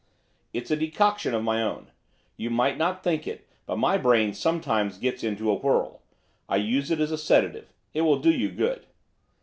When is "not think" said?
2.75-3.27